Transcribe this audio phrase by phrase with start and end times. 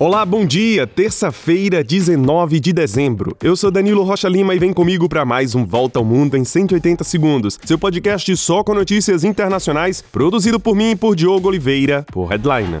[0.00, 0.86] Olá, bom dia.
[0.86, 3.36] Terça-feira, 19 de dezembro.
[3.42, 6.44] Eu sou Danilo Rocha Lima e vem comigo para mais um Volta ao Mundo em
[6.44, 7.58] 180 segundos.
[7.64, 12.80] Seu podcast só com notícias internacionais, produzido por mim e por Diogo Oliveira, por Headliner.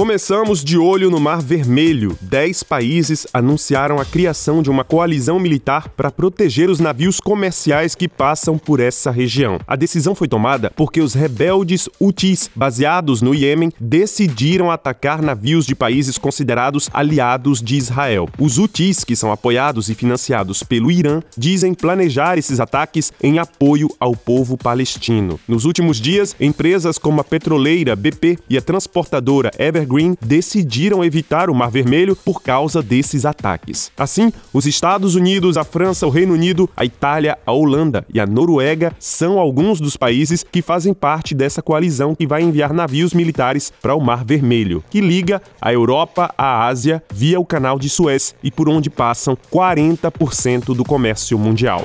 [0.00, 2.16] Começamos de olho no Mar Vermelho.
[2.22, 8.08] Dez países anunciaram a criação de uma coalizão militar para proteger os navios comerciais que
[8.08, 9.60] passam por essa região.
[9.66, 15.74] A decisão foi tomada porque os rebeldes Houthis, baseados no Iêmen, decidiram atacar navios de
[15.74, 18.26] países considerados aliados de Israel.
[18.38, 23.90] Os Houthis, que são apoiados e financiados pelo Irã, dizem planejar esses ataques em apoio
[24.00, 25.38] ao povo palestino.
[25.46, 31.50] Nos últimos dias, empresas como a petroleira BP e a transportadora Evergreen Green decidiram evitar
[31.50, 33.90] o Mar Vermelho por causa desses ataques.
[33.96, 38.26] Assim, os Estados Unidos, a França, o Reino Unido, a Itália, a Holanda e a
[38.26, 43.72] Noruega são alguns dos países que fazem parte dessa coalizão que vai enviar navios militares
[43.82, 48.34] para o Mar Vermelho, que liga a Europa à Ásia via o Canal de Suez
[48.42, 51.84] e por onde passam 40% do comércio mundial.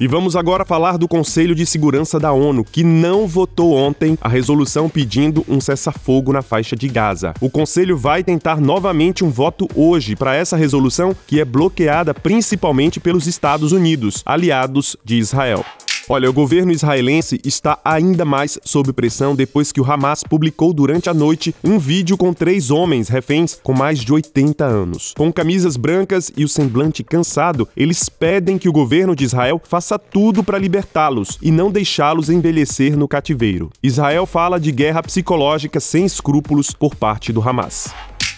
[0.00, 4.30] E vamos agora falar do Conselho de Segurança da ONU, que não votou ontem a
[4.30, 7.34] resolução pedindo um cessar-fogo na faixa de Gaza.
[7.38, 12.98] O Conselho vai tentar novamente um voto hoje para essa resolução, que é bloqueada principalmente
[12.98, 15.62] pelos Estados Unidos, aliados de Israel.
[16.12, 21.08] Olha, o governo israelense está ainda mais sob pressão depois que o Hamas publicou durante
[21.08, 25.14] a noite um vídeo com três homens reféns com mais de 80 anos.
[25.16, 30.00] Com camisas brancas e o semblante cansado, eles pedem que o governo de Israel faça
[30.00, 33.70] tudo para libertá-los e não deixá-los envelhecer no cativeiro.
[33.80, 37.88] Israel fala de guerra psicológica sem escrúpulos por parte do Hamas.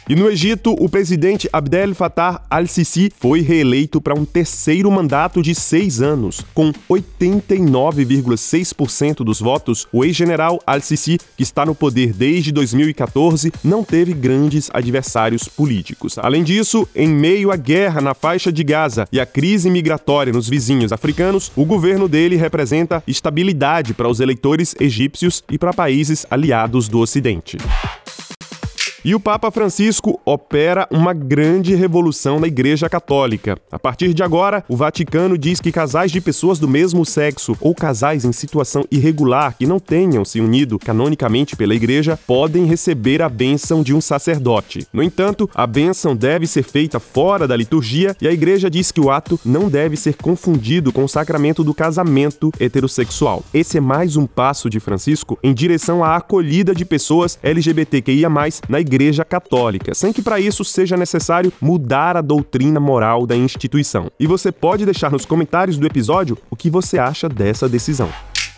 [0.08, 5.54] E no Egito, o presidente Abdel Fattah al-Sisi foi reeleito para um terceiro mandato de
[5.54, 6.44] seis anos.
[6.52, 14.12] Com 89,6% dos votos, o ex-general al-Sisi, que está no poder desde 2014, não teve
[14.12, 16.18] grandes adversários políticos.
[16.18, 20.48] Além disso, em meio à guerra na faixa de Gaza e à crise migratória nos
[20.48, 26.88] vizinhos africanos, o governo dele representa estabilidade para os eleitores egípcios e para países aliados
[26.88, 27.56] do Ocidente.
[29.04, 33.58] E o Papa Francisco opera uma grande revolução na Igreja Católica.
[33.68, 37.74] A partir de agora, o Vaticano diz que casais de pessoas do mesmo sexo ou
[37.74, 43.28] casais em situação irregular que não tenham se unido canonicamente pela Igreja podem receber a
[43.28, 44.86] bênção de um sacerdote.
[44.92, 49.00] No entanto, a bênção deve ser feita fora da liturgia e a Igreja diz que
[49.00, 53.42] o ato não deve ser confundido com o sacramento do casamento heterossexual.
[53.52, 58.30] Esse é mais um passo de Francisco em direção à acolhida de pessoas LGBTQIA+,
[58.68, 63.34] na Igreja Igreja Católica, sem que para isso seja necessário mudar a doutrina moral da
[63.34, 64.10] instituição.
[64.20, 68.10] E você pode deixar nos comentários do episódio o que você acha dessa decisão.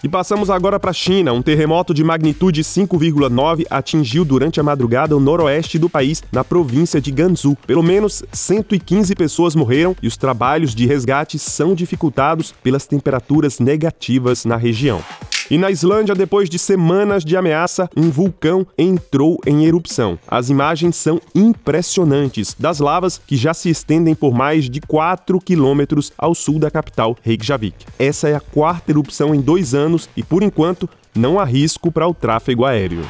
[0.03, 1.33] E passamos agora para a China.
[1.33, 7.01] Um terremoto de magnitude 5,9 atingiu durante a madrugada o noroeste do país, na província
[7.01, 7.57] de Gansu.
[7.67, 14.45] Pelo menos 115 pessoas morreram e os trabalhos de resgate são dificultados pelas temperaturas negativas
[14.45, 15.01] na região.
[15.51, 20.19] E na Islândia, depois de semanas de ameaça, um vulcão entrou em erupção.
[20.27, 26.13] As imagens são impressionantes das lavas que já se estendem por mais de 4 quilômetros
[26.17, 27.85] ao sul da capital, Reykjavik.
[27.99, 32.09] Essa é a quarta erupção em dois anos e, por enquanto, não há risco para
[32.09, 33.05] o tráfego aéreo.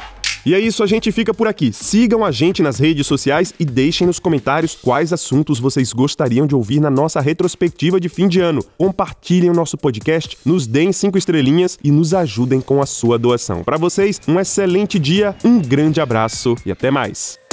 [0.46, 1.72] E é isso, a gente fica por aqui.
[1.72, 6.54] Sigam a gente nas redes sociais e deixem nos comentários quais assuntos vocês gostariam de
[6.54, 8.64] ouvir na nossa retrospectiva de fim de ano.
[8.76, 13.64] Compartilhem o nosso podcast, nos deem cinco estrelinhas e nos ajudem com a sua doação.
[13.64, 17.43] Para vocês, um excelente dia, um grande abraço e até mais.